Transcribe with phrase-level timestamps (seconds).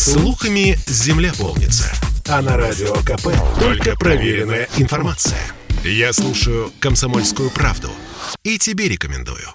[0.00, 1.92] Слухами земля полнится.
[2.26, 3.28] А на радио КП
[3.60, 5.38] только проверенная информация.
[5.84, 7.90] Я слушаю «Комсомольскую правду»
[8.42, 9.46] и тебе рекомендую.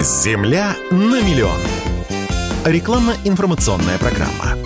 [0.00, 1.58] Земля на миллион.
[2.64, 4.56] Рекламно-информационная программа.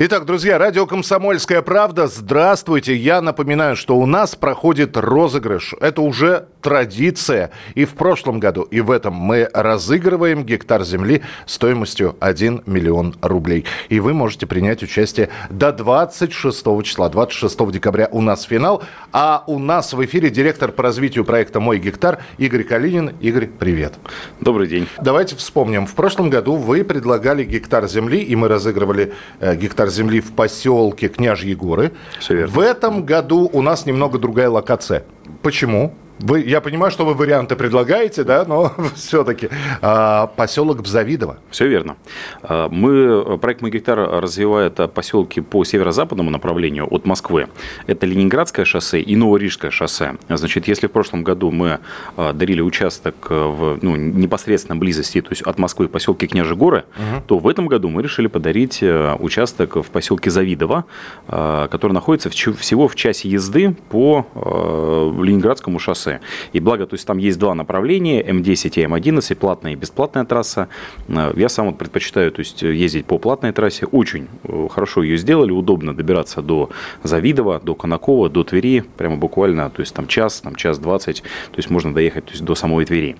[0.00, 2.06] Итак, друзья, радио «Комсомольская правда».
[2.06, 2.94] Здравствуйте.
[2.94, 5.74] Я напоминаю, что у нас проходит розыгрыш.
[5.80, 7.50] Это уже традиция.
[7.74, 13.64] И в прошлом году, и в этом мы разыгрываем гектар земли стоимостью 1 миллион рублей.
[13.88, 17.08] И вы можете принять участие до 26 числа.
[17.08, 18.84] 26 декабря у нас финал.
[19.10, 23.16] А у нас в эфире директор по развитию проекта «Мой гектар» Игорь Калинин.
[23.20, 23.94] Игорь, привет.
[24.40, 24.86] Добрый день.
[25.02, 25.88] Давайте вспомним.
[25.88, 30.32] В прошлом году вы предлагали гектар земли, и мы разыгрывали э, гектар гектар земли в
[30.32, 31.92] поселке Княжьи горы.
[32.28, 35.04] В этом году у нас немного другая локация.
[35.42, 35.94] Почему?
[36.20, 39.48] Вы, я понимаю, что вы варианты предлагаете, да, но все-таки
[39.80, 41.38] а, поселок Завидово.
[41.50, 41.96] Все верно.
[42.42, 47.48] А, мы, проект «Мой гектар» развивает поселки по северо-западному направлению от Москвы.
[47.86, 50.16] Это Ленинградское шоссе и Новорижское шоссе.
[50.28, 51.78] Значит, если в прошлом году мы
[52.16, 57.22] а, дарили участок в ну, непосредственно близости, то есть от Москвы поселке Княжи горы, угу.
[57.26, 60.84] то в этом году мы решили подарить э, участок в поселке Завидово,
[61.26, 66.20] который находится всего в часе езды по э, Ленинградскому шоссе.
[66.52, 70.68] И благо, то есть там есть два направления, М10 и М11, платная и бесплатная трасса.
[71.08, 73.86] Э, я сам вот предпочитаю то есть, ездить по платной трассе.
[73.86, 76.70] Очень э, хорошо ее сделали, удобно добираться до
[77.02, 81.56] Завидова, до Конакова, до Твери, прямо буквально, то есть там час, там час двадцать, то
[81.56, 83.16] есть можно доехать то есть, до самой Твери.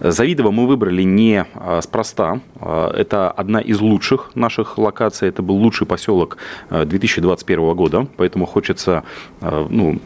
[0.00, 5.86] Завидово мы выбрали не а, спроста, это одна из лучших наших локаций, это был лучший
[5.86, 6.38] поселок
[6.70, 9.04] 2021 э, года, поэтому хочется
[9.40, 9.98] ну,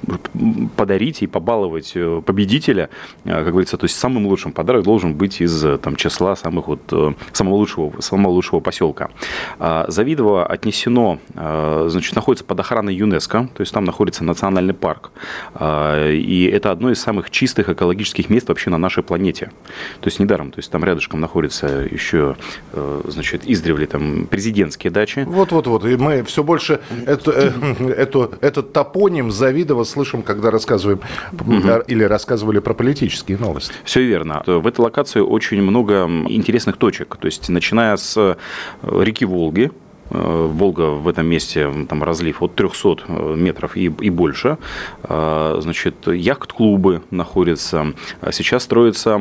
[0.76, 2.88] подарить и побаловать победителя,
[3.24, 6.68] э, как говорится, то есть самым лучшим подарок должен быть из э, там, числа самых
[6.68, 9.10] вот, э, самого, лучшего, самого лучшего поселка.
[9.58, 15.10] А, Завидово отнесено, значит, находится под охраной ЮНЕСКО, то есть там находится национальный парк.
[15.54, 19.50] А, и это одно из самых чистых экологических мест вообще на нашей планете.
[20.00, 22.36] То есть недаром, то есть там рядышком находится еще,
[23.04, 25.24] значит, издревле там президентские дачи.
[25.26, 27.30] Вот-вот-вот, и мы все больше это,
[27.96, 31.00] это, этот топоним Завидово слышим, когда рассказываем
[31.32, 31.82] угу.
[31.86, 33.74] или рассказывали про политические новости.
[33.84, 34.42] Все верно.
[34.46, 37.16] В этой локации очень много интересных точек.
[37.16, 38.36] То есть, начиная с э,
[38.82, 39.70] реки Волги,
[40.10, 44.58] э, Волга в этом месте, там разлив от 300 э, метров и, и больше.
[45.08, 47.94] Значит, яхт-клубы находятся.
[48.30, 49.20] Сейчас строится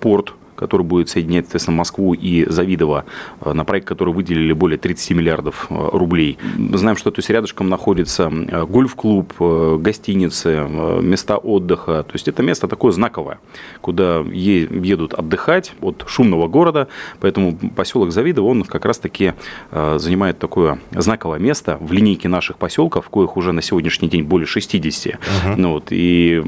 [0.00, 3.04] порт который будет соединять, соответственно, Москву и Завидово,
[3.40, 6.38] э, на проект, который выделили более 30 миллиардов э, рублей.
[6.74, 9.32] Знаем, что то есть рядышком находится э, гольф-клуб,
[9.80, 10.66] гостиницы,
[11.00, 12.02] места отдыха.
[12.02, 13.38] То есть это место такое знаковое,
[13.80, 16.88] куда едут отдыхать от шумного города.
[17.20, 19.34] Поэтому поселок Завидово, он как раз-таки
[19.70, 25.14] занимает такое знаковое место в линейке наших поселков, коих уже на сегодняшний день более 60.
[25.14, 25.20] Угу.
[25.56, 26.42] Ну, вот, и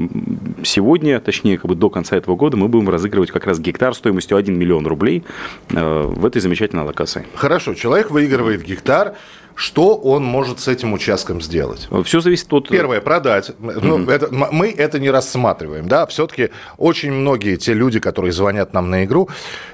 [0.63, 4.37] сегодня, точнее, как бы до конца этого года мы будем разыгрывать как раз гектар стоимостью
[4.37, 5.23] 1 миллион рублей
[5.69, 7.25] э, в этой замечательной локации.
[7.35, 9.15] Хорошо, человек выигрывает гектар,
[9.55, 11.87] что он может с этим участком сделать?
[12.03, 12.69] Все зависит от...
[12.69, 13.51] Первое, продать.
[13.59, 15.87] Ну, это, мы это не рассматриваем.
[15.87, 16.07] Да?
[16.07, 19.29] Все-таки очень многие те люди, которые звонят нам на игру,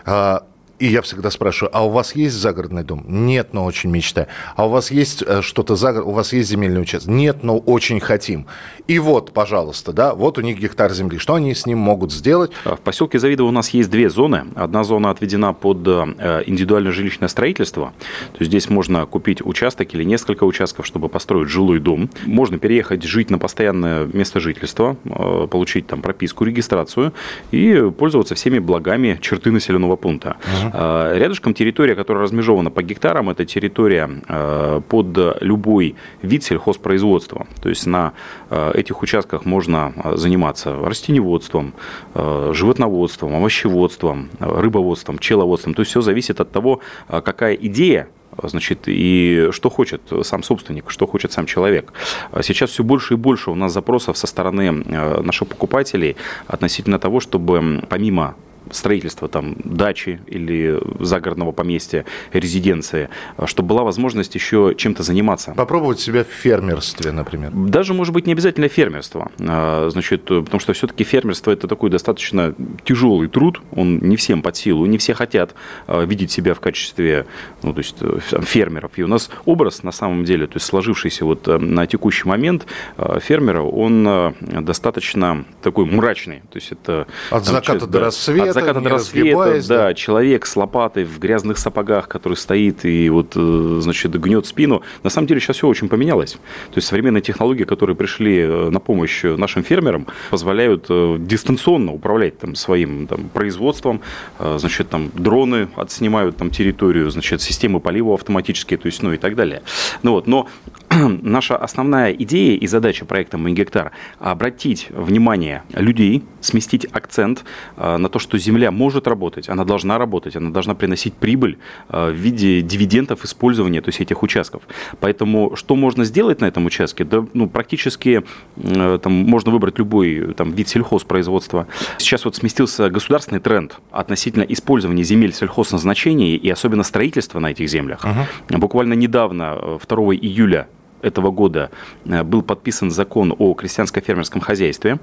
[0.05, 0.43] а,
[0.79, 3.03] и я всегда спрашиваю, а у вас есть загородный дом?
[3.07, 4.27] Нет, но очень мечтаю.
[4.55, 7.09] А у вас есть э, что-то за у вас есть земельный участок?
[7.09, 8.45] Нет, но очень хотим.
[8.87, 11.17] И вот, пожалуйста, да, вот у них гектар земли.
[11.17, 12.51] Что они с ним могут сделать?
[12.63, 14.45] А, в поселке Завидово у нас есть две зоны.
[14.55, 17.93] Одна зона отведена под э, индивидуальное жилищное строительство.
[18.33, 22.09] То есть здесь можно купить участок или несколько участков, чтобы построить жилой дом.
[22.25, 27.13] Можно переехать жить на постоянное место жительства, э, получить там прописку, регистрацию
[27.51, 30.37] и пользоваться всеми благами черты населенного пункта.
[30.61, 30.66] Угу.
[30.73, 37.47] Э, рядышком территория, которая размежована по гектарам, это территория э, под любой вид сельхозпроизводства.
[37.61, 38.13] То есть на
[38.49, 41.73] э, этих участках можно заниматься растеневодством,
[42.15, 45.73] животноводством, овощеводством, рыбоводством, пчеловодством.
[45.73, 48.07] То есть все зависит от того, какая идея
[48.43, 51.93] значит, и что хочет сам собственник, что хочет сам человек.
[52.41, 56.15] Сейчас все больше и больше у нас запросов со стороны наших покупателей
[56.47, 58.35] относительно того, чтобы помимо
[58.71, 63.09] строительства там дачи или загородного поместья, резиденции,
[63.45, 65.53] чтобы была возможность еще чем-то заниматься.
[65.55, 67.51] Попробовать себя в фермерстве, например.
[67.51, 69.31] Даже, может быть, не обязательно фермерство.
[69.39, 72.53] А, значит, потому что все-таки фермерство это такой достаточно
[72.83, 75.55] тяжелый труд, он не всем под силу, не все хотят
[75.87, 77.25] а, видеть себя в качестве
[77.63, 78.91] ну, то есть, э, фермеров.
[78.95, 82.65] И у нас образ, на самом деле, то есть сложившийся вот э, на текущий момент
[82.97, 86.41] э, фермера, он достаточно такой мрачный.
[86.51, 91.19] То есть это, от заката до рассвета заката до рассвета, да, человек с лопатой в
[91.19, 94.81] грязных сапогах, который стоит и вот, э, значит, гнет спину.
[95.03, 96.33] На самом деле сейчас все очень поменялось.
[96.33, 102.39] То есть современные технологии, которые пришли э, на помощь нашим фермерам, позволяют э, дистанционно управлять
[102.39, 104.01] там, своим там, производством,
[104.39, 109.35] значит, там дроны отснимают там территорию, значит, системы полива автоматические, то есть, ну и так
[109.35, 109.61] далее.
[110.03, 110.47] Ну вот, но
[111.21, 117.43] наша основная идея и задача проекта «Мой гектар»– обратить внимание людей, сместить акцент
[117.75, 121.57] э, на то, что земля может работать, она должна работать, она должна приносить прибыль
[121.89, 124.63] э, в виде дивидендов использования то есть этих участков.
[124.99, 127.03] Поэтому что можно сделать на этом участке?
[127.03, 128.23] Да, ну, практически
[128.55, 131.67] э, там, можно выбрать любой там, вид сельхозпроизводства.
[131.97, 138.03] Сейчас вот сместился государственный тренд относительно использования земель сельхозназначения и особенно строительства на этих землях.
[138.03, 138.57] Uh-huh.
[138.57, 140.67] Буквально недавно, 2 июля
[141.01, 141.69] этого года
[142.05, 144.99] э, был подписан закон о крестьянско-фермерском хозяйстве.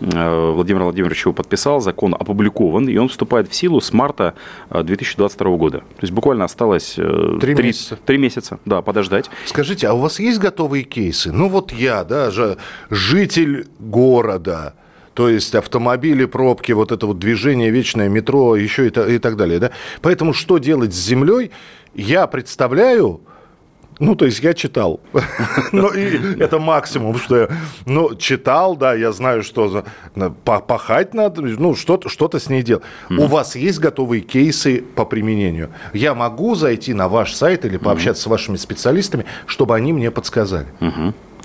[0.00, 4.34] Э, Владимир Владимирович его подписал, закон опубликован, и он вступает в силу с марта
[4.70, 5.78] 2022 э, года.
[5.78, 7.98] То есть буквально осталось три, три месяца.
[8.04, 9.30] Три месяца, да, подождать.
[9.46, 11.32] Скажите, а у вас есть готовые кейсы?
[11.32, 12.58] Ну вот я, да, же
[12.90, 14.74] житель города,
[15.14, 19.58] то есть автомобили, пробки, вот это вот движение, вечное метро, еще и, и так далее.
[19.58, 19.70] Да?
[20.00, 21.50] Поэтому что делать с землей?
[21.94, 23.20] Я представляю,
[23.98, 25.00] ну, то есть я читал.
[25.72, 27.48] ну, и это максимум, что я...
[27.86, 29.84] Ну, читал, да, я знаю, что
[30.44, 32.84] пахать надо, ну, что-то что с ней делать.
[33.10, 35.70] У вас есть готовые кейсы по применению?
[35.92, 40.66] Я могу зайти на ваш сайт или пообщаться с вашими специалистами, чтобы они мне подсказали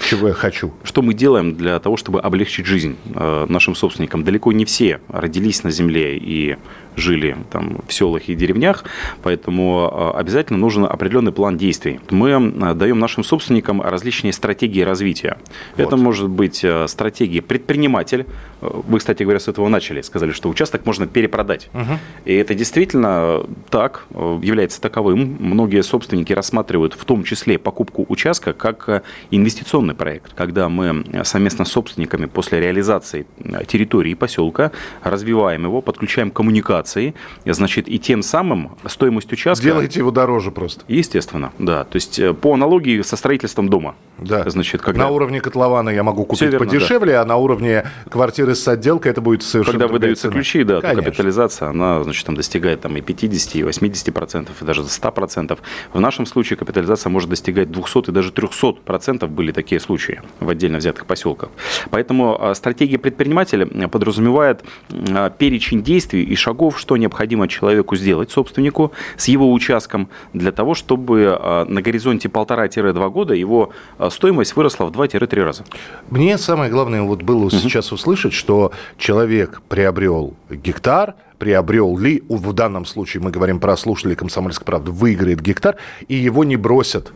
[0.04, 0.72] чего я хочу.
[0.84, 4.24] Что мы делаем для того, чтобы облегчить жизнь э, нашим собственникам?
[4.24, 6.58] Далеко не все родились на земле и
[6.96, 8.84] жили там в селах и деревнях,
[9.24, 12.00] поэтому э, обязательно нужен определенный план действий.
[12.10, 15.38] Мы э, даем нашим собственникам различные стратегии развития.
[15.76, 15.88] Вот.
[15.88, 18.26] Это может быть стратегия предприниматель.
[18.62, 21.70] Вы, кстати говоря, с этого начали, сказали, что участок можно перепродать.
[21.74, 22.00] Угу.
[22.26, 25.38] И это действительно так, является таковым.
[25.40, 31.66] Многие собственники рассматривают в том числе покупку участка как инвестиционный инвестиционный проект, когда мы совместно
[31.66, 34.72] с собственниками после реализации э, территории и поселка
[35.04, 37.14] развиваем его, подключаем коммуникации,
[37.46, 39.64] значит, и тем самым стоимость участка...
[39.64, 40.84] Делаете его дороже просто.
[40.88, 41.84] Естественно, да.
[41.84, 43.96] То есть э, по аналогии со строительством дома.
[44.18, 44.50] Да.
[44.50, 45.04] Значит, когда...
[45.04, 47.22] На уровне котлована я могу купить верно, подешевле, да.
[47.22, 50.34] а на уровне квартиры с отделкой это будет совершенно Когда выдаются цена.
[50.34, 51.02] ключи, да, Конечно.
[51.02, 55.12] то капитализация, она, значит, там достигает там, и 50, и 80 процентов, и даже 100
[55.12, 55.60] процентов.
[55.94, 60.22] В нашем случае капитализация может достигать 200 и даже 300 процентов были такие такие случаи
[60.40, 61.50] в отдельно взятых поселках.
[61.90, 64.64] Поэтому а, стратегия предпринимателя подразумевает
[65.10, 70.76] а, перечень действий и шагов, что необходимо человеку сделать, собственнику, с его участком, для того,
[70.76, 73.70] чтобы а, на горизонте полтора-два года его
[74.10, 75.64] стоимость выросла в 2-3 раза.
[76.10, 77.50] Мне самое главное вот было угу.
[77.50, 84.16] сейчас услышать, что человек приобрел гектар, приобрел ли, в данном случае мы говорим про слушателей
[84.16, 85.76] «Комсомольской правды», выиграет гектар,
[86.08, 87.12] и его не бросят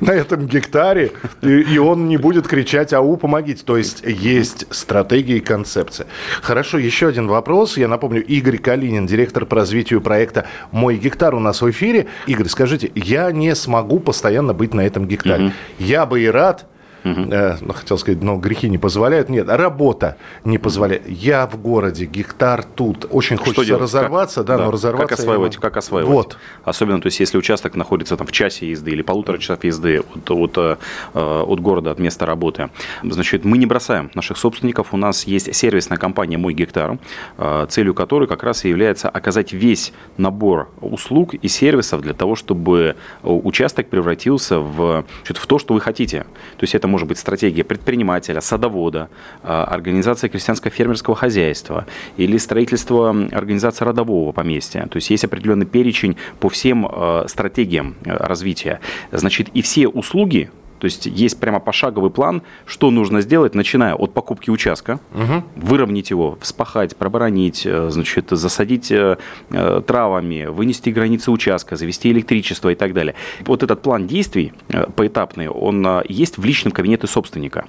[0.00, 1.12] на этом гектаре,
[1.42, 3.64] и, и он не будет кричать «Ау, помогите!».
[3.64, 6.06] То есть есть стратегия и концепция.
[6.40, 7.76] Хорошо, еще один вопрос.
[7.76, 12.06] Я напомню, Игорь Калинин, директор по развитию проекта «Мой гектар» у нас в эфире.
[12.26, 15.46] Игорь, скажите, я не смогу постоянно быть на этом гектаре.
[15.46, 15.52] Угу.
[15.78, 16.66] Я бы и рад,
[17.04, 17.32] Угу.
[17.32, 19.28] Э, ну, хотел сказать, но грехи не позволяют.
[19.28, 21.08] Нет, работа не позволяет.
[21.08, 23.06] Я в городе, гектар тут.
[23.10, 23.82] Очень Что хочется делать?
[23.82, 25.08] разорваться, как, да, да, но разорваться...
[25.08, 26.12] Как осваивать, как осваивать.
[26.12, 26.38] Вот.
[26.64, 30.30] Особенно, то есть, если участок находится там в часе езды или полутора часов езды от,
[30.30, 30.76] от, э,
[31.14, 32.70] от города, от места работы,
[33.02, 34.94] значит, мы не бросаем наших собственников.
[34.94, 36.98] У нас есть сервисная компания «Мой гектар»,
[37.38, 42.36] э, целью которой как раз и является оказать весь набор услуг и сервисов для того,
[42.36, 46.20] чтобы участок превратился в, в то, что вы хотите.
[46.56, 49.08] То есть, это может быть стратегия предпринимателя, садовода,
[49.42, 51.86] а, организация крестьянско-фермерского хозяйства
[52.18, 54.86] или строительство организации родового поместья.
[54.86, 58.80] То есть есть определенный перечень по всем а, стратегиям а, развития.
[59.10, 60.50] Значит, и все услуги,
[60.82, 65.44] то есть есть прямо пошаговый план, что нужно сделать, начиная от покупки участка, угу.
[65.54, 69.16] выровнять его, вспахать, проборонить, э, значит, засадить э,
[69.50, 73.14] э, травами, вынести границы участка, завести электричество и так далее.
[73.46, 74.54] Вот этот план действий
[74.96, 77.66] поэтапный, он есть в личном кабинете собственника.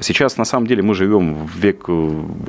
[0.00, 1.88] Сейчас, на самом деле, мы живем в век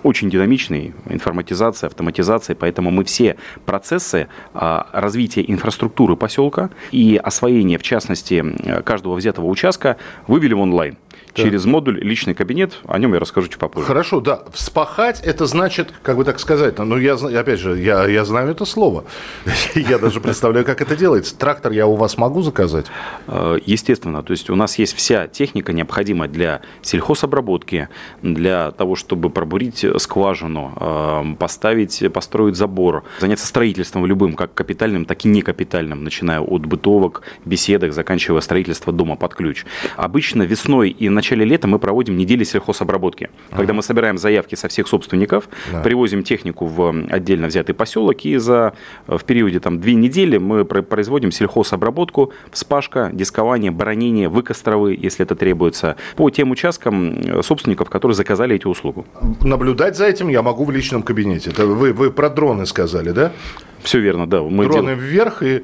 [0.02, 3.36] очень динамичный, информатизация, автоматизация, поэтому мы все
[3.68, 8.44] процессы развития инфраструктуры поселка и освоения, в частности,
[8.84, 9.98] каждого взятого участка
[10.28, 10.98] вывели в онлайн.
[11.38, 12.80] Через модуль личный кабинет.
[12.86, 13.86] О нем я расскажу чуть попозже.
[13.86, 14.44] Хорошо, да.
[14.52, 18.66] Вспахать это значит, как бы так сказать, ну я опять же, я, я знаю это
[18.66, 19.06] слово.
[19.76, 21.38] Я даже представляю, как это делается.
[21.38, 22.88] Трактор я у вас могу заказать?
[23.28, 24.24] Э, естественно.
[24.24, 27.90] То есть у нас есть вся техника, необходимая для сельхозобработки,
[28.22, 35.26] для того, чтобы пробурить скважину, э, поставить, построить забор, заняться строительством любым, как капитальным, так
[35.26, 39.66] и некапитальным, начиная от бытовок, беседок, заканчивая строительство дома под ключ.
[39.96, 43.58] Обычно весной и началом начале лета мы проводим недели сельхозобработки, ага.
[43.58, 45.82] когда мы собираем заявки со всех собственников, да.
[45.82, 48.74] привозим технику в отдельно взятый поселок, и за,
[49.08, 55.98] в периоде там, две недели мы производим сельхозобработку, вспашка, дискование, баронение, выкостровы, если это требуется,
[56.16, 59.04] по тем участкам собственников, которые заказали эти услуги.
[59.42, 61.50] Наблюдать за этим я могу в личном кабинете.
[61.50, 63.34] Это вы, вы про дроны сказали, да?
[63.84, 64.42] Все верно, да.
[64.42, 65.04] Мы дроны дел...
[65.04, 65.64] вверх и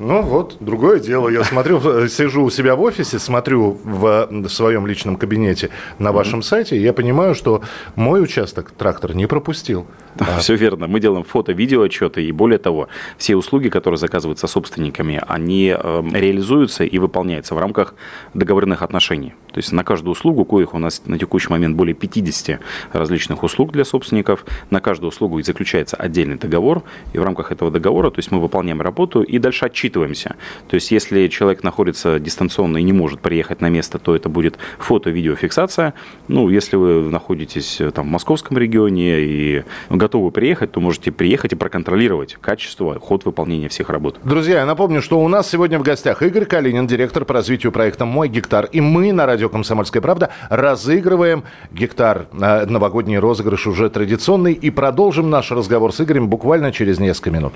[0.00, 1.28] ну вот, другое дело.
[1.28, 6.78] Я смотрю, сижу у себя в офисе, смотрю в своем личном кабинете на вашем сайте,
[6.78, 7.60] и я понимаю, что
[7.96, 9.86] мой участок трактор не пропустил.
[10.14, 10.38] Да, а...
[10.38, 10.86] Все верно.
[10.86, 12.88] Мы делаем фото, видео отчеты, и более того,
[13.18, 17.94] все услуги, которые заказываются собственниками, они э, реализуются и выполняются в рамках
[18.32, 19.34] договорных отношений.
[19.52, 22.60] То есть на каждую услугу, коих у нас на текущий момент более 50
[22.92, 28.10] различных услуг для собственников, на каждую услугу заключается отдельный договор, и в рамках этого договора,
[28.10, 30.36] то есть мы выполняем работу и дальше отчитываемся.
[30.68, 34.58] То есть если человек находится дистанционно и не может приехать на место, то это будет
[34.78, 35.94] фото-видеофиксация.
[36.28, 41.52] Ну, если вы находитесь э, там в московском регионе и готовы приехать, то можете приехать
[41.52, 44.18] и проконтролировать качество, ход выполнения всех работ.
[44.24, 48.04] Друзья, я напомню, что у нас сегодня в гостях Игорь Калинин, директор по развитию проекта
[48.04, 48.68] «Мой гектар».
[48.72, 52.26] И мы на радио «Комсомольская правда» разыгрываем гектар.
[52.32, 54.52] Э, новогодний розыгрыш уже традиционный.
[54.52, 57.54] И продолжим наш разговор с Игорем буквально через несколько минут.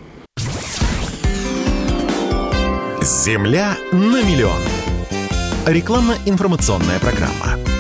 [3.03, 4.61] Земля на миллион.
[5.67, 7.74] Рекламно-информационная программа.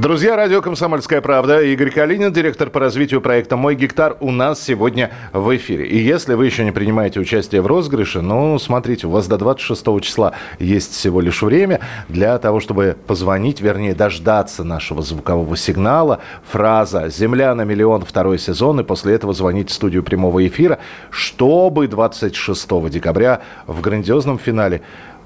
[0.00, 1.60] Друзья, радио «Комсомольская правда».
[1.60, 5.86] Игорь Калинин, директор по развитию проекта «Мой гектар» у нас сегодня в эфире.
[5.88, 10.00] И если вы еще не принимаете участие в розыгрыше, ну, смотрите, у вас до 26
[10.00, 16.20] числа есть всего лишь время для того, чтобы позвонить, вернее, дождаться нашего звукового сигнала.
[16.50, 20.78] Фраза «Земля на миллион» второй сезон, и после этого звонить в студию прямого эфира,
[21.10, 24.80] чтобы 26 декабря в грандиозном финале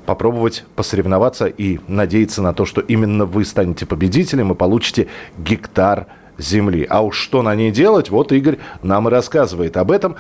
[0.05, 5.09] попробовать посоревноваться и надеяться на то, что именно вы станете победителем и получите
[5.39, 6.07] гектар
[6.39, 6.87] земли.
[6.89, 10.17] А уж что на ней делать, вот Игорь нам и рассказывает об этом.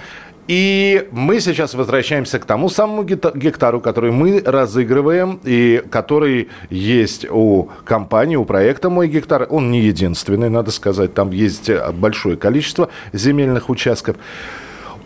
[0.46, 7.70] И мы сейчас возвращаемся к тому самому гектару, который мы разыгрываем и который есть у
[7.84, 9.46] компании, у проекта «Мой гектар».
[9.48, 11.14] Он не единственный, надо сказать.
[11.14, 14.16] Там есть большое количество земельных участков.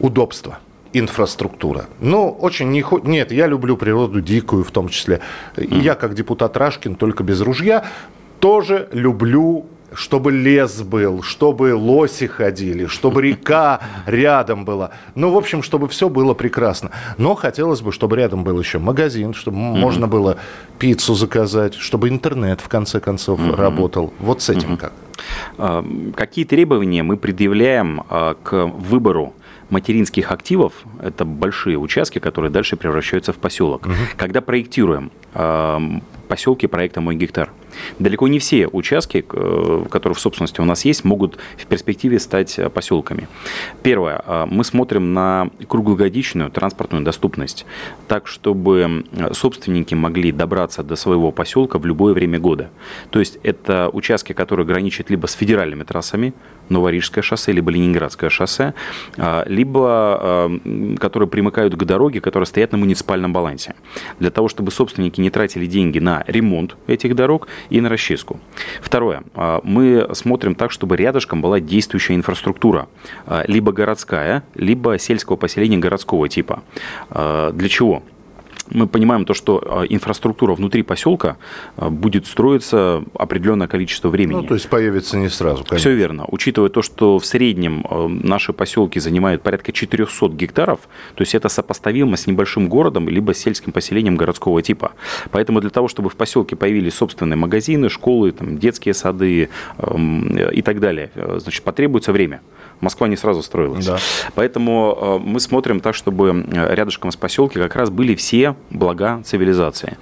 [0.00, 0.58] Удобство–
[0.92, 1.86] инфраструктура.
[2.00, 2.84] Ну, очень не...
[3.04, 5.20] Нет, я люблю природу дикую в том числе.
[5.56, 7.84] И я, как депутат Рашкин, только без ружья,
[8.40, 14.90] тоже люблю чтобы лес был, чтобы лоси ходили, чтобы река рядом была.
[15.14, 16.90] Ну, в общем, чтобы все было прекрасно.
[17.16, 19.78] Но хотелось бы, чтобы рядом был еще магазин, чтобы mm-hmm.
[19.78, 20.36] можно было
[20.78, 23.56] пиццу заказать, чтобы интернет, в конце концов, mm-hmm.
[23.56, 24.12] работал.
[24.18, 24.76] Вот с этим mm-hmm.
[24.76, 24.92] как?
[25.56, 29.34] А, какие требования мы предъявляем а, к выбору
[29.70, 30.72] материнских активов,
[31.02, 33.86] это большие участки, которые дальше превращаются в поселок.
[33.86, 33.94] Угу.
[34.16, 35.78] Когда проектируем э,
[36.28, 37.50] поселки проекта «Мой гектар»,
[37.98, 42.58] Далеко не все участки, э, которые в собственности у нас есть, могут в перспективе стать
[42.58, 43.28] э, поселками.
[43.82, 44.22] Первое.
[44.26, 47.66] Э, мы смотрим на круглогодичную транспортную доступность,
[48.06, 52.70] так, чтобы собственники могли добраться до своего поселка в любое время года.
[53.10, 56.34] То есть это участки, которые граничат либо с федеральными трассами,
[56.70, 58.74] Новорижское шоссе, либо Ленинградское шоссе,
[59.46, 60.50] либо
[61.00, 63.74] которые примыкают к дороге, которые стоят на муниципальном балансе.
[64.18, 68.40] Для того, чтобы собственники не тратили деньги на ремонт этих дорог и на расчистку.
[68.80, 69.22] Второе.
[69.34, 72.88] А, мы смотрим так, чтобы рядышком была действующая инфраструктура,
[73.26, 76.62] а, либо городская, либо сельского поселения городского типа.
[77.10, 78.02] А, для чего?
[78.70, 81.36] Мы понимаем то, что а, инфраструктура внутри поселка
[81.76, 84.40] а, будет строиться определенное количество времени.
[84.40, 85.64] Ну, то есть появится не сразу.
[85.64, 85.76] Конечно.
[85.78, 86.24] Все верно.
[86.28, 90.80] Учитывая то, что в среднем а, наши поселки занимают порядка 400 гектаров,
[91.14, 94.92] то есть это сопоставимо с небольшим городом либо сельским поселением городского типа.
[95.30, 99.48] Поэтому для того, чтобы в поселке появились собственные магазины, школы, там, детские сады
[100.52, 102.40] и так далее, значит, потребуется время.
[102.80, 103.86] Москва не сразу строилась.
[103.86, 103.98] Да.
[104.34, 109.96] Поэтому мы смотрим так, чтобы рядышком с поселки как раз были все блага цивилизации.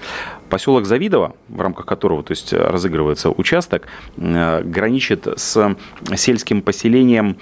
[0.48, 3.82] Поселок Завидово, в рамках которого то есть, разыгрывается участок,
[4.16, 5.76] э, граничит с
[6.14, 7.36] сельским поселением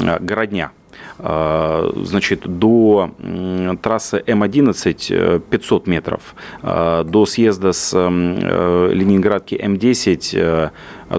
[0.00, 0.72] э, Городня.
[1.18, 3.10] Значит, до
[3.82, 10.70] трассы М11 500 метров, до съезда с Ленинградки М10 а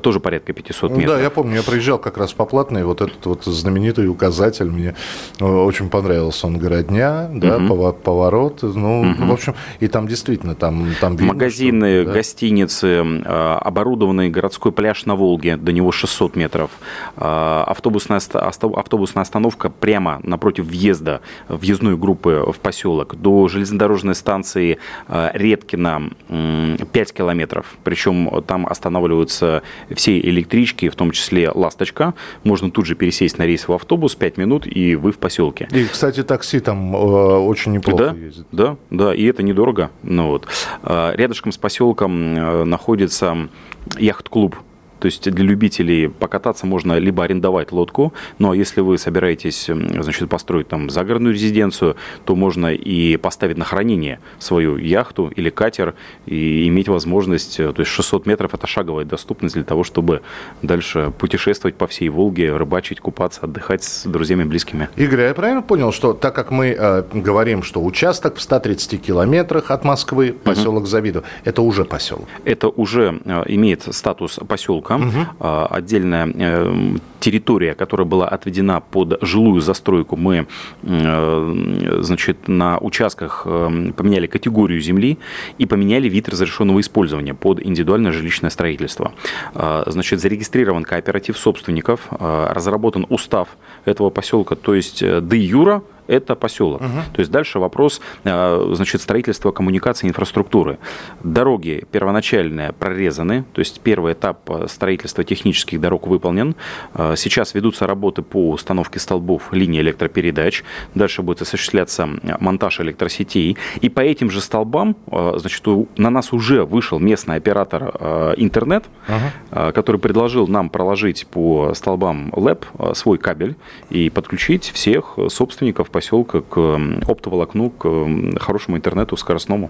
[0.01, 1.15] тоже порядка 500 метров.
[1.15, 4.95] Да, я помню, я проезжал как раз по платной, вот этот вот знаменитый указатель мне
[5.39, 6.47] э, очень понравился.
[6.47, 7.93] Он городня, да, угу.
[7.93, 9.25] поворот, ну, угу.
[9.25, 12.13] в общем, и там действительно, там, там видно, Магазины, что, да.
[12.13, 16.71] гостиницы, э, оборудованный городской пляж на Волге, до него 600 метров,
[17.17, 18.21] э, автобусная,
[18.61, 24.77] автобусная остановка прямо напротив въезда, въездной группы в поселок, до железнодорожной станции
[25.07, 32.13] Редкина 5 километров, причем там останавливаются все электрички, в том числе «Ласточка».
[32.43, 35.67] Можно тут же пересесть на рейсовый автобус, 5 минут, и вы в поселке.
[35.71, 38.47] И, кстати, такси там э, очень неплохо да, ездит.
[38.51, 39.91] Да, да, и это недорого.
[40.03, 40.47] Ну, вот.
[40.83, 43.49] Э, рядышком с поселком э, находится
[43.97, 44.55] яхт-клуб
[44.99, 50.67] то есть для любителей покататься можно либо арендовать лодку, но если вы собираетесь значит, построить
[50.67, 56.87] там загородную резиденцию, то можно и поставить на хранение свою яхту или катер и иметь
[56.87, 60.21] возможность, э, то есть 600 метров это шаговая доступность для того, чтобы
[60.61, 64.89] дальше путешествовать по всей Волге, рыбачить, купаться, отдыхать с друзьями, близкими.
[64.95, 69.71] Игорь, я правильно понял, что так как мы э, говорим, что участок в 130 километрах
[69.71, 70.87] от Москвы, поселок угу.
[70.87, 72.27] Завидово, это уже поселок?
[72.45, 75.67] Это уже э, имеет статус поселка Востока, угу.
[75.69, 80.15] отдельная э, территория, которая была отведена под жилую застройку.
[80.15, 80.47] Мы,
[80.83, 85.17] э, значит, на участках э, поменяли категорию земли
[85.57, 89.11] и поменяли вид разрешенного использования под индивидуальное жилищное строительство.
[89.53, 93.49] Значит, зарегистрирован кооператив собственников, разработан устав
[93.85, 96.81] этого поселка, то есть де юра это поселок.
[96.81, 96.99] Угу.
[97.13, 100.79] То есть дальше вопрос э, значит, строительства коммуникации инфраструктуры.
[101.23, 106.55] Дороги первоначальные прорезаны, то есть первый этап э, строительства технических дорог выполнен.
[106.95, 110.63] Э, сейчас ведутся работы по установке столбов линии электропередач.
[110.95, 113.57] Дальше будет осуществляться монтаж электросетей.
[113.81, 115.63] И по этим же столбам значит,
[115.97, 119.71] на нас уже вышел местный оператор интернет, угу.
[119.73, 123.55] который предложил нам проложить по столбам ЛЭП свой кабель
[123.89, 129.69] и подключить всех собственников поселка к оптоволокну, к хорошему интернету скоростному.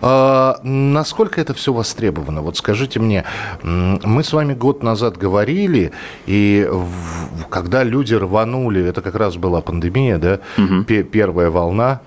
[0.00, 2.42] А, насколько это все востребовано?
[2.42, 3.24] Вот скажите мне,
[3.62, 5.90] мы с вами год назад говорили,
[6.26, 10.84] и в, когда люди рванули, это как раз была пандемия, да, угу.
[10.84, 12.00] первая волна,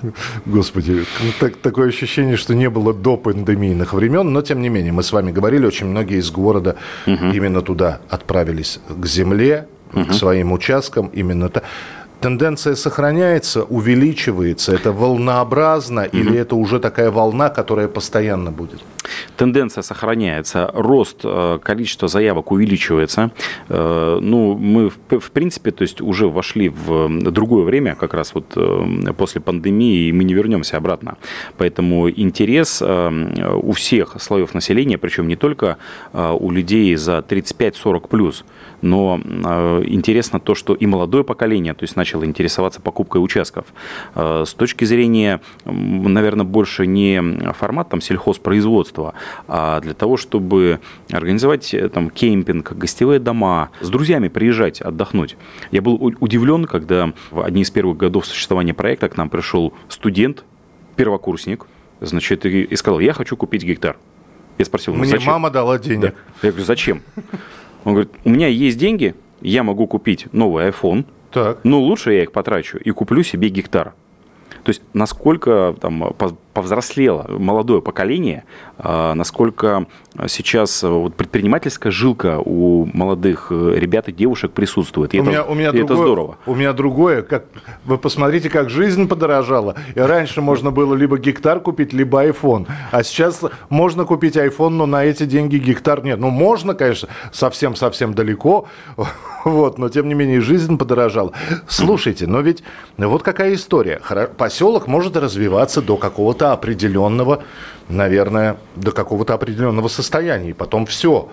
[0.46, 1.04] Господи,
[1.38, 5.12] так, такое ощущение, что не было до пандемийных времен, но тем не менее, мы с
[5.12, 6.74] вами говорили, очень многие из города
[7.06, 7.26] угу.
[7.32, 10.06] именно туда отправились к земле, угу.
[10.06, 11.64] к своим участкам, именно так
[12.22, 14.72] тенденция сохраняется, увеличивается?
[14.72, 16.20] Это волнообразно mm-hmm.
[16.20, 18.80] или это уже такая волна, которая постоянно будет?
[19.36, 23.30] Тенденция сохраняется, рост э, количества заявок увеличивается.
[23.68, 28.52] Э, ну, мы, в принципе, то есть уже вошли в другое время, как раз вот
[28.56, 31.16] э, после пандемии, и мы не вернемся обратно.
[31.56, 35.76] Поэтому интерес у всех слоев населения, причем не только
[36.12, 38.44] у людей за 35-40 плюс,
[38.80, 39.20] но
[39.84, 43.66] интересно то, что и молодое поколение, то есть начало интересоваться покупкой участков.
[44.14, 49.01] С точки зрения, наверное, больше не формат там сельхозпроизводства,
[49.48, 55.36] а для того, чтобы организовать э, там кемпинг, гостевые дома, с друзьями приезжать, отдохнуть.
[55.70, 60.44] Я был удивлен, когда в одни из первых годов существования проекта к нам пришел студент,
[60.96, 61.66] первокурсник,
[62.00, 63.96] значит, и сказал, я хочу купить гектар.
[64.58, 65.32] Я спросил, ну, Мне зачем?
[65.32, 66.00] мама дала денег.
[66.00, 66.12] Да.
[66.42, 67.02] Я говорю, зачем?
[67.84, 71.60] Он говорит, у меня есть деньги, я могу купить новый iPhone, так.
[71.64, 73.94] Ну, лучше я их потрачу и куплю себе гектар.
[74.64, 76.14] То есть насколько там
[76.52, 78.44] повзрослело молодое поколение,
[78.78, 79.86] а, насколько
[80.26, 85.14] сейчас вот предпринимательская жилка у молодых э, ребят и девушек присутствует.
[85.14, 86.38] И, у это, меня, у меня и другое, это здорово.
[86.46, 87.22] У меня другое.
[87.22, 87.44] Как,
[87.84, 89.76] вы посмотрите, как жизнь подорожала.
[89.94, 92.66] И раньше можно было либо гектар купить, либо iPhone.
[92.90, 96.18] А сейчас можно купить iPhone, но на эти деньги гектар нет.
[96.18, 98.66] Ну, можно, конечно, совсем-совсем далеко.
[99.44, 101.32] Вот, но тем не менее жизнь подорожала.
[101.66, 102.62] Слушайте, но ведь
[102.96, 104.00] вот какая история.
[104.36, 107.44] Поселок может развиваться до какого-то определенного,
[107.88, 110.50] наверное, до какого-то определенного состояния.
[110.50, 111.28] И потом все.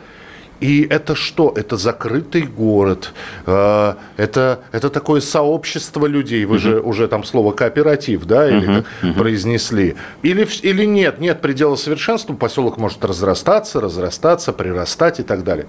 [0.60, 1.54] И это что?
[1.56, 3.14] Это закрытый город,
[3.46, 6.46] э, это, это такое сообщество людей.
[6.46, 6.62] Вы угу.
[6.62, 9.14] же уже там слово кооператив, да, или угу.
[9.18, 9.96] Произнесли.
[10.22, 15.68] Или, или нет, нет предела совершенства, поселок может разрастаться, разрастаться, прирастать и так далее.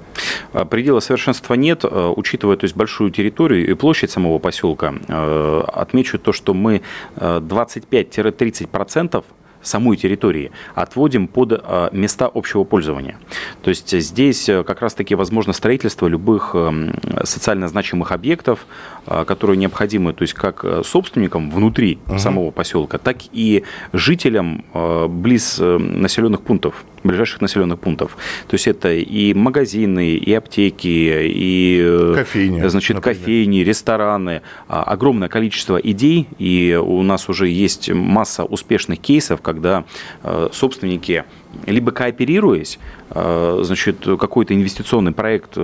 [0.52, 4.94] А, предела совершенства нет, э, учитывая то есть, большую территорию и площадь самого поселка.
[5.72, 6.82] Отмечу то, что мы
[7.16, 9.24] 25-30%
[9.62, 13.18] самой территории отводим под э, места общего пользования.
[13.62, 16.94] То есть здесь как раз-таки возможно строительство любых эм,
[17.24, 18.66] социально значимых объектов,
[19.04, 22.18] которые необходимы, то есть как собственникам внутри угу.
[22.18, 24.64] самого поселка, так и жителям
[25.08, 28.16] близ населенных пунктов ближайших населенных пунктов.
[28.48, 33.18] То есть это и магазины, и аптеки, и кофейни, значит, например.
[33.18, 34.42] кофейни, рестораны.
[34.68, 39.84] А, огромное количество идей, и у нас уже есть масса успешных кейсов, когда
[40.22, 41.24] э, собственники
[41.66, 42.78] либо кооперируясь,
[43.10, 45.56] э, значит, какой-то инвестиционный проект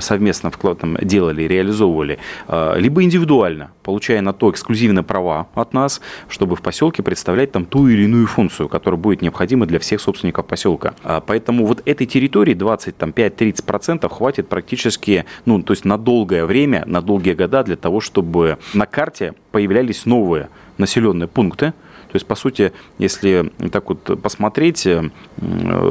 [0.00, 6.56] совместно там, делали, реализовывали, э, либо индивидуально, получая на то эксклюзивные права от нас, чтобы
[6.56, 10.94] в поселке представлять там ту или иную функцию, которая будет необходима для всех собственников поселка.
[11.02, 17.00] А поэтому вот этой территории 25-30% хватит практически, ну, то есть на долгое время, на
[17.02, 20.48] долгие года для того, чтобы на карте появлялись новые
[20.78, 21.72] населенные пункты,
[22.10, 25.10] то есть, по сути, если так вот посмотреть э,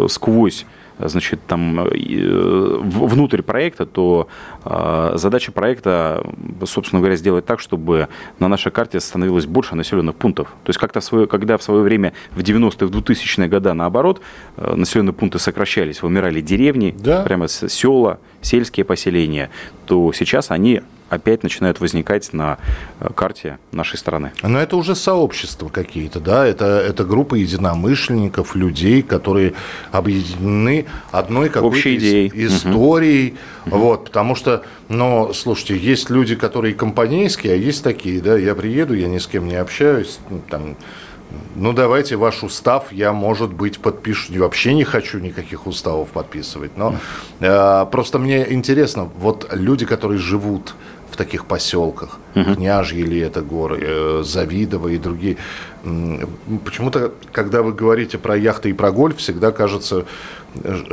[0.09, 0.65] сквозь
[0.99, 4.27] значит, там, э, внутрь проекта, то
[4.65, 6.25] э, задача проекта,
[6.65, 10.49] собственно говоря, сделать так, чтобы на нашей карте становилось больше населенных пунктов.
[10.65, 14.21] То есть, как-то в свое, когда в свое время в 90-х, в 2000-е годы, наоборот,
[14.57, 17.21] населенные пункты сокращались, вымирали деревни, да.
[17.21, 19.49] прямо села, сельские поселения,
[19.85, 22.57] то сейчас они опять начинают возникать на
[22.99, 24.31] э, карте нашей страны.
[24.43, 26.45] Но это уже сообщества какие-то, да?
[26.45, 29.53] Это, это группа единомышленников, людей, которые
[29.91, 32.31] объединены одной какой-то идеей.
[32.33, 33.35] историей.
[33.65, 33.77] Угу.
[33.77, 38.93] Вот, потому что, ну, слушайте, есть люди, которые компанейские, а есть такие, да, я приеду,
[38.93, 40.75] я ни с кем не общаюсь, ну, там,
[41.55, 44.33] ну, давайте ваш устав, я, может быть, подпишу.
[44.39, 46.77] Вообще не хочу никаких уставов подписывать.
[46.77, 46.95] Но
[47.39, 50.75] э, просто мне интересно, вот люди, которые живут
[51.19, 52.55] таких поселках, угу.
[52.55, 55.35] Княжьи ли это горы, э, Завидово и другие.
[56.63, 60.05] Почему-то, когда вы говорите про яхты и про гольф, всегда кажется,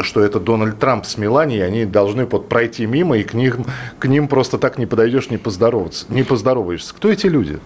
[0.01, 3.67] что это Дональд Трамп с Меланией, они должны вот пройти мимо, и к ним,
[4.01, 6.93] к ним просто так не подойдешь, не поздороваться, не поздороваешься.
[6.93, 7.61] Кто эти люди?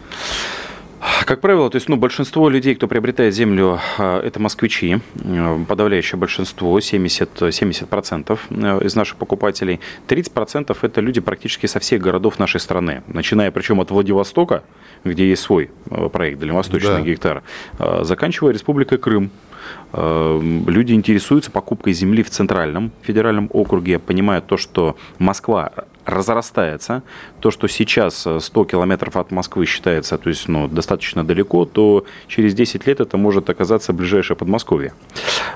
[1.24, 6.18] Как правило, то есть, ну, большинство людей, кто приобретает землю, а, это москвичи, э, подавляющее
[6.18, 9.80] большинство, 70, 70% э, из наших покупателей.
[10.09, 14.62] 30% это люди практически со всех городов нашей страны, начиная причем от Владивостока,
[15.04, 17.00] где есть свой э, проект «Дальневосточный да.
[17.00, 17.42] гектар»,
[18.02, 19.30] заканчивая Республикой Крым,
[19.92, 25.72] люди интересуются покупкой земли в Центральном федеральном округе, понимают то, что Москва
[26.06, 27.02] разрастается,
[27.40, 32.54] то, что сейчас 100 километров от Москвы считается то есть, ну, достаточно далеко, то через
[32.54, 34.92] 10 лет это может оказаться ближайшее Подмосковье.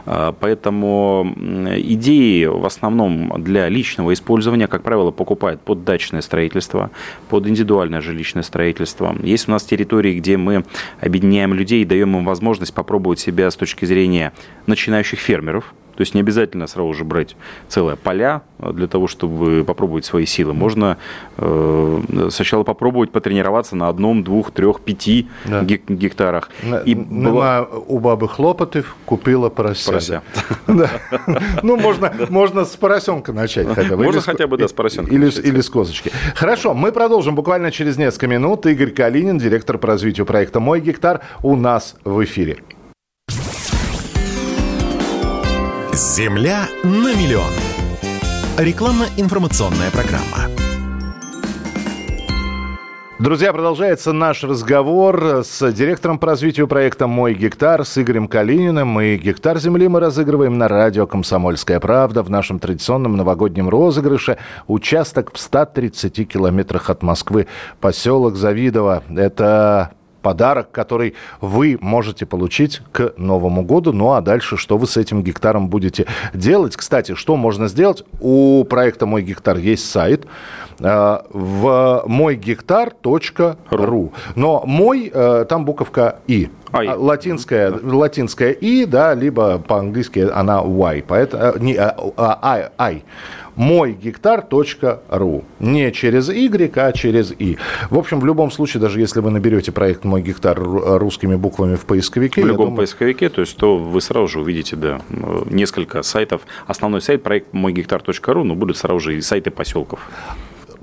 [0.06, 6.90] А, поэтому идеи в основном для личного использования, как правило, покупают под дачное строительство,
[7.28, 9.14] под индивидуальное жилищное строительство.
[9.22, 10.64] Есть у нас территории, где мы
[11.00, 14.32] объединяем людей и даем им возможность попробовать себя с точки зрения
[14.66, 17.36] начинающих фермеров, то есть не обязательно сразу же брать
[17.68, 20.52] целые поля а, для того, чтобы попробовать свои силы.
[20.52, 20.98] Можно
[21.38, 25.62] э, сначала попробовать потренироваться на одном, двух, трех, пяти да.
[25.62, 26.50] гектарах.
[26.84, 30.22] И Нема у бабы хлопоты, купила порося.
[30.66, 30.90] Порося.
[31.62, 34.04] Ну, можно, можно с поросенка начать хотя бы.
[34.04, 35.14] Можно хотя бы, да, с поросенка.
[35.14, 36.10] Или с козочки.
[36.34, 38.66] Хорошо, мы продолжим буквально через несколько минут.
[38.66, 42.58] Игорь Калинин, директор по развитию проекта «Мой гектар», у нас в эфире.
[45.96, 47.52] Земля на миллион.
[48.58, 50.50] Рекламно-информационная программа.
[53.20, 59.00] Друзья, продолжается наш разговор с директором по развитию проекта «Мой гектар» с Игорем Калининым.
[59.00, 64.38] И гектар земли мы разыгрываем на радио «Комсомольская правда» в нашем традиционном новогоднем розыгрыше.
[64.66, 67.46] Участок в 130 километрах от Москвы,
[67.80, 69.04] поселок Завидово.
[69.08, 69.92] Это
[70.24, 73.92] подарок, который вы можете получить к Новому году.
[73.92, 76.76] Ну а дальше, что вы с этим гектаром будете делать?
[76.76, 78.04] Кстати, что можно сделать?
[78.20, 80.26] У проекта «Мой гектар» есть сайт
[80.80, 84.12] э, в мойгектар.ру.
[84.34, 86.48] Но мой, э, там буковка «и».
[86.72, 86.88] I.
[86.88, 91.04] А, латинская, латинская «и», да, либо по-английски она «y».
[91.06, 93.02] Поэтому, э, не, а, а, I
[93.56, 95.44] мойгектар.ру.
[95.60, 97.58] Не через Y, а через И.
[97.90, 101.84] В общем, в любом случае, даже если вы наберете проект «Мой гектар» русскими буквами в
[101.84, 102.42] поисковике...
[102.42, 102.78] В любом думаю...
[102.78, 105.00] поисковике, то есть то вы сразу же увидите да,
[105.50, 106.42] несколько сайтов.
[106.66, 110.00] Основной сайт проект мойгектар.ру, но будут сразу же и сайты поселков.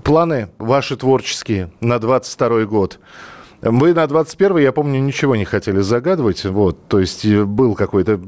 [0.03, 2.99] Планы ваши творческие на 22 год?
[3.61, 6.45] Вы на 21 я помню, ничего не хотели загадывать.
[6.45, 8.19] Вот, то есть э, был какой-то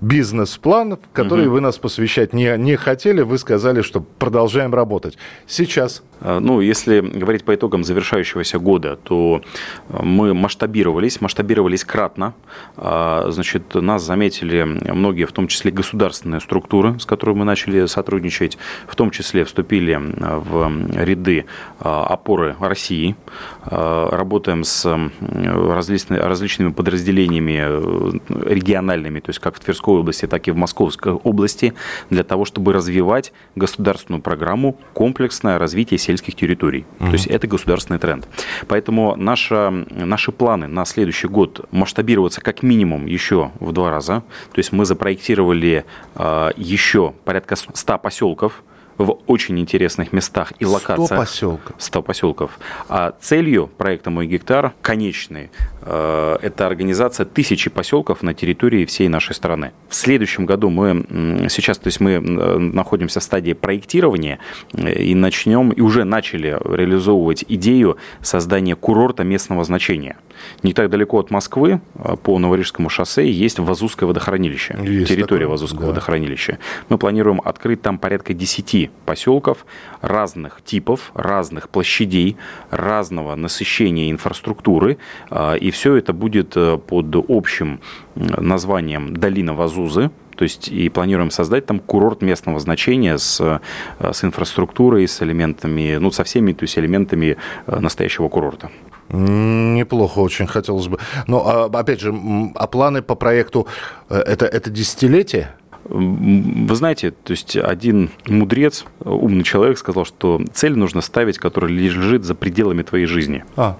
[0.00, 1.54] бизнес-план, который угу.
[1.54, 3.22] вы нас посвящать не, не хотели.
[3.22, 5.16] Вы сказали, что продолжаем работать.
[5.46, 9.42] Сейчас ну, если говорить по итогам завершающегося года, то
[9.88, 12.34] э, мы масштабировались, масштабировались кратно.
[12.76, 18.58] А, значит, нас заметили многие, в том числе государственные структуры, с которыми мы начали сотрудничать,
[18.86, 21.46] в том числе вступили в ряды
[21.78, 23.16] опоры России.
[23.64, 24.84] Работаем с
[25.20, 31.74] различными подразделениями региональными, то есть как в Тверской области, так и в Московской области,
[32.10, 36.84] для того, чтобы развивать государственную программу «Комплексное развитие сельских территорий».
[37.00, 37.06] Угу.
[37.06, 38.26] То есть это государственный тренд.
[38.66, 44.22] Поэтому наша, наши планы на следующий год масштабироваться как минимум еще в два раза.
[44.52, 48.62] То есть мы запроектировали э, еще порядка 100 поселков,
[48.98, 51.06] в очень интересных местах и локациях.
[51.06, 51.76] 100 поселков.
[51.78, 52.58] 100 поселков.
[52.88, 55.50] А целью проекта «Мой гектар» конечный
[55.82, 59.72] э,– это организация тысячи поселков на территории всей нашей страны.
[59.88, 61.04] В следующем году мы
[61.48, 64.40] сейчас, то есть мы находимся в стадии проектирования
[64.72, 70.16] э, и начнем, и уже начали реализовывать идею создания курорта местного значения.
[70.62, 75.48] Не так далеко от Москвы, э, по Новорижскому шоссе, есть Вазузское водохранилище, есть территория такое,
[75.48, 75.88] Вазузского да.
[75.88, 76.58] водохранилища.
[76.88, 79.66] Мы планируем открыть там порядка 10 поселков
[80.00, 82.36] разных типов, разных площадей,
[82.70, 84.98] разного насыщения инфраструктуры.
[85.30, 87.80] А, и все это будет э, под общим
[88.14, 94.22] названием «Долина Вазузы», то есть и планируем создать там курорт местного значения с, э, с
[94.22, 98.70] инфраструктурой, с элементами, ну, со всеми то есть элементами э, настоящего курорта.
[99.10, 100.98] Неплохо очень хотелось бы.
[101.26, 102.14] Но, а, опять же,
[102.54, 103.66] а планы по проекту
[104.08, 105.54] это, это десятилетие?
[105.88, 112.24] Вы знаете, то есть один мудрец, умный человек сказал, что цель нужно ставить, которая лежит
[112.24, 113.44] за пределами твоей жизни.
[113.56, 113.78] А.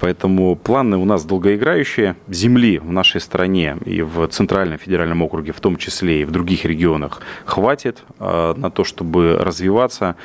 [0.00, 2.16] Поэтому планы у нас долгоиграющие.
[2.28, 6.64] Земли в нашей стране и в Центральном федеральном округе, в том числе и в других
[6.64, 10.16] регионах, хватит э, на то, чтобы развиваться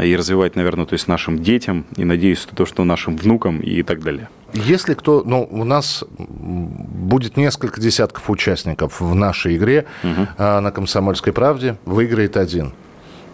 [0.00, 4.02] и развивать, наверное, то есть нашим детям и, надеюсь, то, что нашим внукам и так
[4.02, 4.28] далее.
[4.52, 10.28] Если кто, ну, у нас будет несколько десятков участников в нашей игре угу.
[10.38, 12.72] на «Комсомольской правде», выиграет один–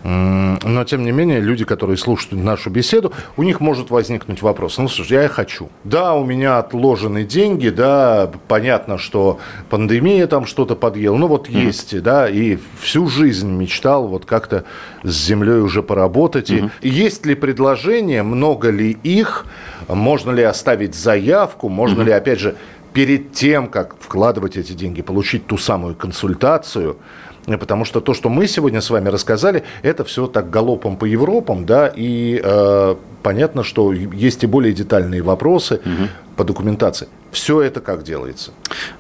[0.03, 4.79] но, тем не менее, люди, которые слушают нашу беседу, у них может возникнуть вопрос.
[4.79, 5.69] Ну, слушай, я хочу.
[5.85, 11.17] Да, у меня отложены деньги, да, понятно, что пандемия там что-то подъела.
[11.17, 11.65] Ну, вот mm-hmm.
[11.67, 14.65] есть, да, и всю жизнь мечтал вот как-то
[15.03, 16.51] с землей уже поработать.
[16.51, 16.71] Mm-hmm.
[16.81, 19.45] И есть ли предложения, много ли их,
[19.87, 22.07] можно ли оставить заявку, можно mm-hmm.
[22.07, 22.57] ли, опять же,
[22.95, 26.97] перед тем, как вкладывать эти деньги, получить ту самую консультацию–
[27.47, 31.67] потому что то, что мы сегодня с вами рассказали, это все так галопом по Европам,
[31.67, 36.09] да, и э, понятно, что есть и более детальные вопросы угу.
[36.37, 37.09] по документации.
[37.31, 38.53] Все это как делается?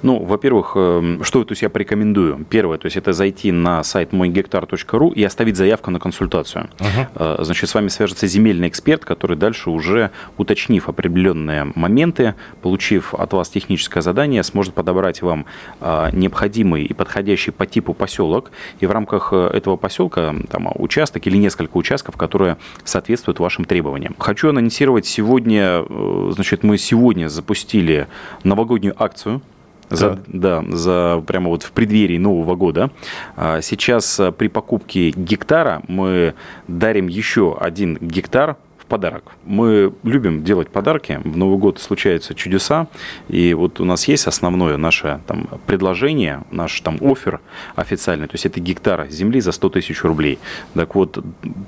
[0.02, 2.44] Ну, во-первых, эм, что то есть я порекомендую?
[2.48, 6.68] Первое, то есть это зайти на сайт мойгектар.ру и оставить заявку на консультацию.
[6.78, 7.44] Uh-huh.
[7.44, 13.48] Значит, с вами свяжется земельный эксперт, который дальше уже, уточнив определенные моменты, получив от вас
[13.48, 15.46] техническое задание, сможет подобрать вам
[15.80, 18.50] э, необходимый и подходящий по типу поселок.
[18.80, 24.14] И в рамках э, этого поселка там участок или несколько участков, которые соответствуют вашим требованиям.
[24.18, 25.84] Хочу анонсировать сегодня,
[26.30, 28.06] значит, мы сегодня запустили
[28.44, 29.42] новогоднюю акцию
[29.90, 30.62] за, да.
[30.62, 32.90] да, за прямо вот в преддверии Нового года.
[33.36, 36.34] А, сейчас а, при покупке гектара мы
[36.68, 39.32] дарим еще один гектар в подарок.
[39.44, 41.20] Мы любим делать подарки.
[41.24, 42.86] В Новый год случаются чудеса.
[43.28, 47.40] И вот у нас есть основное наше там, предложение, наш там офер
[47.74, 48.28] официальный.
[48.28, 50.38] То есть это гектар земли за 100 тысяч рублей.
[50.74, 51.22] Так вот,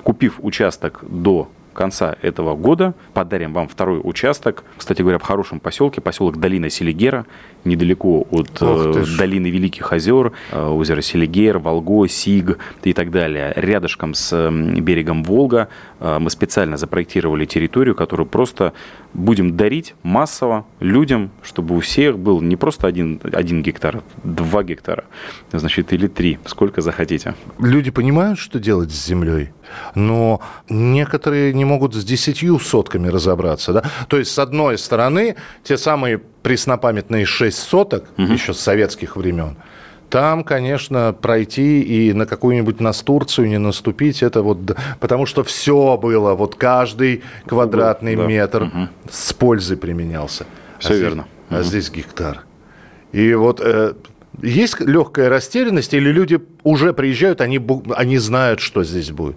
[0.04, 4.64] купив участок до конца этого года подарим вам второй участок.
[4.76, 7.26] Кстати говоря, в хорошем поселке, поселок Долина Селигера,
[7.64, 13.52] недалеко от э, долины Великих озер, э, озеро Селигер, Волго, Сиг и так далее.
[13.56, 15.68] Рядышком с берегом Волга
[16.00, 18.72] э, мы специально запроектировали территорию, которую просто
[19.14, 25.04] будем дарить массово людям, чтобы у всех был не просто один, один гектар, два гектара,
[25.52, 27.34] значит, или три, сколько захотите.
[27.58, 29.50] Люди понимают, что делать с землей,
[29.94, 33.72] но некоторые не могут с десятью сотками разобраться.
[33.72, 33.84] Да?
[34.08, 38.32] То есть, с одной стороны, те самые преснопамятные шесть соток, угу.
[38.32, 39.56] еще с советских времен,
[40.12, 44.58] там, конечно, пройти и на какую-нибудь нас Турцию не наступить, это вот,
[45.00, 48.26] потому что все было, вот каждый квадратный да.
[48.26, 48.88] метр угу.
[49.10, 50.44] с пользой применялся.
[50.78, 51.22] Все а верно.
[51.22, 51.60] Здесь, угу.
[51.60, 52.44] А здесь гектар.
[53.12, 53.94] И вот э,
[54.42, 57.58] есть легкая растерянность, или люди уже приезжают, они,
[57.94, 59.36] они знают, что здесь будет?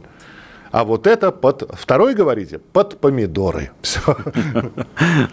[0.75, 3.71] А вот это под, второй говорите, под помидоры.
[3.81, 4.01] Все.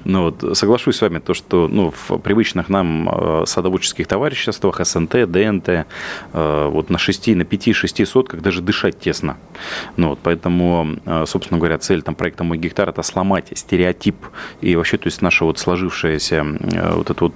[0.05, 5.28] Ну вот, соглашусь с вами, то, что ну, в привычных нам э, садоводческих товариществах, СНТ,
[5.28, 9.37] ДНТ, э, вот на 6, на 5-6 сотках даже дышать тесно.
[9.96, 14.14] Ну, вот, поэтому, э, собственно говоря, цель там, проекта «Мой гектар»– это сломать стереотип
[14.61, 16.46] и вообще, то есть наше вот сложившееся
[16.94, 17.35] вот это вот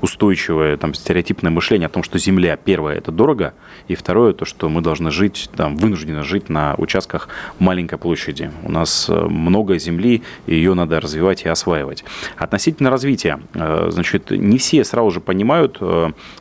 [0.00, 3.52] устойчивое там, стереотипное мышление о том, что земля, первое, это дорого,
[3.86, 7.17] и второе, то, что мы должны жить, там, вынуждены жить на участках
[7.58, 8.52] маленькой площади.
[8.62, 12.04] У нас много земли, и ее надо развивать и осваивать.
[12.36, 15.80] Относительно развития, значит, не все сразу же понимают,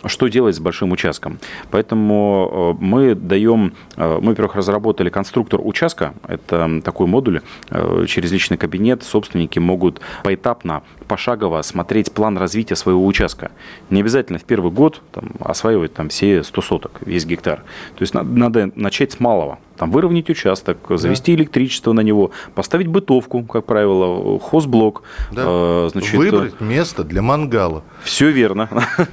[0.05, 1.39] что делать с большим участком.
[1.71, 7.41] Поэтому мы даем, мы, во-первых, разработали конструктор участка, это такой модуль,
[8.07, 13.51] через личный кабинет собственники могут поэтапно, пошагово смотреть план развития своего участка.
[13.89, 17.63] Не обязательно в первый год там, осваивать там, все 100 соток, весь гектар.
[17.95, 21.41] То есть надо начать с малого там, выровнять участок, завести да.
[21.41, 25.03] электричество на него, поставить бытовку, как правило, хозблок.
[25.31, 25.43] Да.
[25.45, 27.83] Э, значит, Выбрать место для мангала.
[28.03, 28.69] Все верно.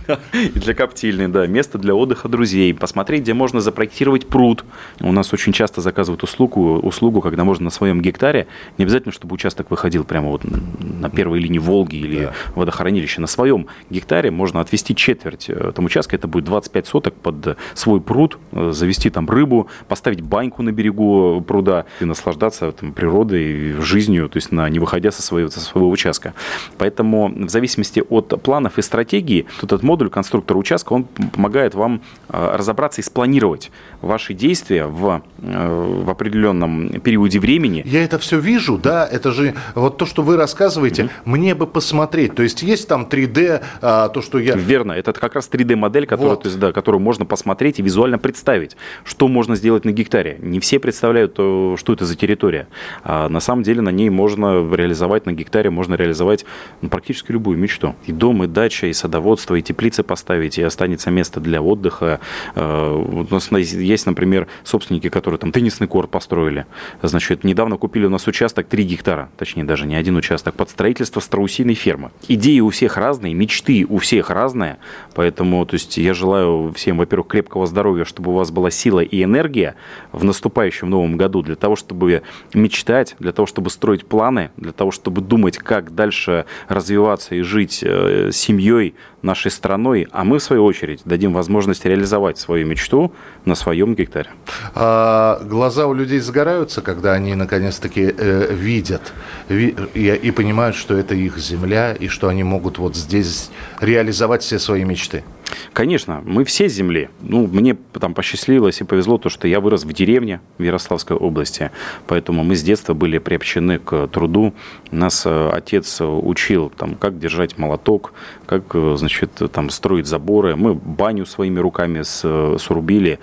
[0.33, 1.47] И для коптильни, да.
[1.47, 2.75] Место для отдыха друзей.
[2.75, 4.65] Посмотреть, где можно запроектировать пруд.
[5.01, 8.47] У нас очень часто заказывают услугу, услугу, когда можно на своем гектаре,
[8.79, 10.43] не обязательно, чтобы участок выходил прямо вот
[10.81, 12.33] на первой линии Волги или да.
[12.55, 13.21] водохранилище.
[13.21, 18.01] На своем гектаре можно отвести четверть э, там участка, это будет 25 соток под свой
[18.01, 23.75] пруд, э, завести там рыбу, поставить баньку баньку на берегу пруда и наслаждаться там, природой,
[23.81, 26.35] жизнью, то есть на, не выходя со своего, со своего участка.
[26.79, 32.57] Поэтому в зависимости от планов и стратегии, этот модуль конструктора участка, он помогает вам а,
[32.57, 37.83] разобраться и спланировать ваши действия в, э, в определенном периоде времени.
[37.87, 41.11] Я это все вижу, да, это же вот то, что вы рассказываете, mm-hmm.
[41.25, 42.35] мне бы посмотреть.
[42.35, 44.55] То есть есть там 3D, а, то, что я...
[44.55, 46.43] Верно, это как раз 3D-модель, которую, вот.
[46.43, 50.61] то есть, да, которую можно посмотреть и визуально представить, что можно сделать на гектаре не
[50.61, 52.69] все представляют, что это за территория.
[53.03, 56.45] А на самом деле на ней можно реализовать, на гектаре можно реализовать
[56.81, 57.95] ну, практически любую мечту.
[58.07, 62.21] И дом, и дача, и садоводство, и теплицы поставить, и останется место для отдыха.
[62.55, 66.67] А, у нас есть, например, собственники, которые там теннисный корт построили.
[67.03, 71.21] Значит, недавно купили у нас участок 3 гектара, точнее даже не один участок, под строительство
[71.21, 72.11] страусиной фермы.
[72.29, 74.79] Идеи у всех разные, мечты у всех разные,
[75.15, 79.23] поэтому то есть, я желаю всем, во-первых, крепкого здоровья, чтобы у вас была сила и
[79.23, 79.75] энергия
[80.13, 84.91] в наступающем новом году для того, чтобы мечтать, для того, чтобы строить планы, для того,
[84.91, 88.95] чтобы думать, как дальше развиваться и жить э, семьей,
[89.25, 93.13] нашей страной, а мы, в свою очередь, дадим возможность реализовать свою мечту
[93.47, 94.29] на своем гектаре.
[94.75, 99.13] А глаза у людей загораются, когда они наконец-таки э, видят
[99.49, 104.43] ви, и, и понимают, что это их земля, и что они могут вот здесь реализовать
[104.43, 105.25] все свои мечты.
[105.73, 107.09] Конечно, мы все с земли.
[107.21, 111.71] Ну, мне там посчастливилось и повезло то, что я вырос в деревне в Ярославской области,
[112.07, 114.55] поэтому мы с детства были приобщены к труду.
[114.91, 118.13] Нас э, отец учил, там, как держать молоток,
[118.47, 120.57] как, э, значит, там, строить заборы.
[120.57, 123.19] Мы баню своими руками срубили.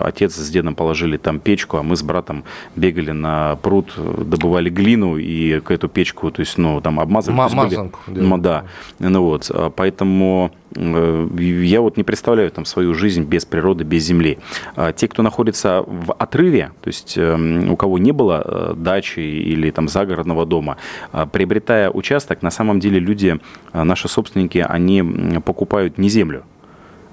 [0.00, 2.44] Отец с дедом положили там печку, а мы с братом
[2.76, 7.36] бегали на пруд, добывали глину и к эту печку, то есть, ну, там обмазывали.
[7.36, 8.00] Мазанку.
[8.06, 8.40] Были...
[8.40, 8.64] Да.
[8.98, 14.04] Ну, вот, а поэтому Э, я вот не представляю там свою жизнь без природы, без
[14.04, 14.38] земли.
[14.76, 19.20] А те, кто находится в отрыве, то есть эм, у кого не было э, дачи
[19.20, 20.76] или там загородного дома,
[21.12, 23.38] а, приобретая участок, на самом деле люди,
[23.72, 25.02] э, наши собственники, они
[25.44, 26.44] покупают не землю,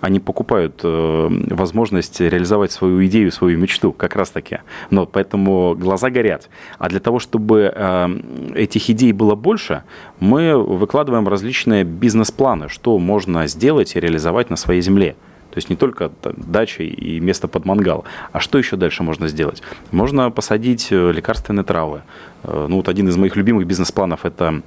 [0.02, 4.58] они покупают э, возможность реализовать свою идею, свою мечту, как раз таки.
[4.90, 6.50] Но поэтому глаза горят.
[6.80, 8.10] А для того, чтобы э,
[8.56, 9.84] этих идей было больше,
[10.20, 15.16] мы выкладываем различные бизнес-планы, что можно сделать и реализовать на своей земле.
[15.52, 18.06] То есть не только дача и место под мангал.
[18.32, 19.62] А что еще дальше можно сделать?
[19.92, 22.02] Можно посадить э, лекарственные травы.
[22.44, 24.64] Ну вот один из моих любимых бизнес-планов– это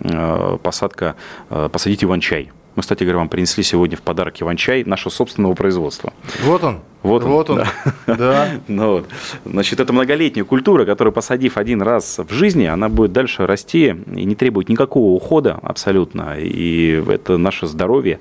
[0.62, 1.16] посадка,
[1.48, 2.52] посадить иван-чай.
[2.76, 6.12] Мы, кстати говоря, вам принесли сегодня в подарок иван-чай нашего собственного производства.
[6.42, 6.80] Вот он.
[7.02, 7.30] Вот он.
[7.30, 7.56] Вот он.
[7.58, 7.68] Да.
[8.16, 8.48] да.
[8.66, 9.08] ну, вот.
[9.44, 14.24] Значит, это многолетняя культура, которую, посадив один раз в жизни, она будет дальше расти и
[14.24, 16.36] не требует никакого ухода абсолютно.
[16.38, 18.18] И это наше здоровье.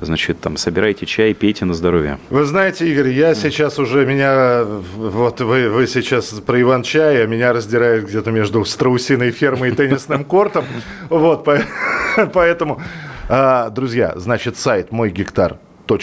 [0.00, 2.18] Значит, там, собирайте чай, пейте на здоровье.
[2.28, 4.64] Вы знаете, Игорь, я сейчас уже, меня,
[4.96, 10.24] вот вы, вы сейчас про Иван-чай, а меня раздирает где-то между страусиной фермой и теннисным
[10.24, 10.64] кортом.
[11.08, 11.46] Вот,
[12.32, 12.80] поэтому
[13.28, 15.58] а, друзья, значит, сайт мой гектар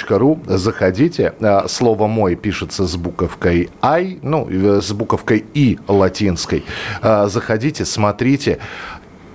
[0.10, 0.40] ру.
[0.46, 1.34] Заходите.
[1.42, 4.48] А, слово «мой» пишется с буковкой «ай», ну,
[4.82, 6.64] с буковкой «и» латинской.
[7.02, 8.60] А, заходите, смотрите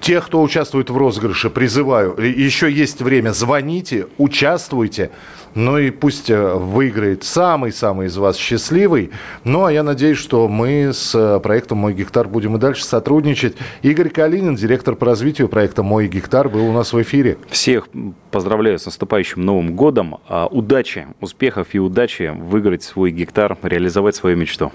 [0.04, 5.10] Тех, кто участвует в розыгрыше, призываю, еще есть время, звоните, участвуйте.
[5.54, 9.10] Ну и пусть э, выиграет самый-самый из вас счастливый.
[9.44, 13.56] Ну а я надеюсь, что мы с э, проектом «Мой гектар» будем и дальше сотрудничать.
[13.82, 17.38] Игорь Калинин, директор по развитию проекта «Мой гектар», был у нас в эфире.
[17.48, 17.88] Всех
[18.30, 20.18] поздравляю с наступающим Новым годом.
[20.28, 24.72] А, удачи, успехов и удачи выиграть свой гектар, реализовать свою мечту.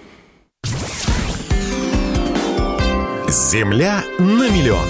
[3.28, 4.88] Земля на миллион.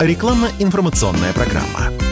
[0.00, 2.05] Рекламно-информационная программа.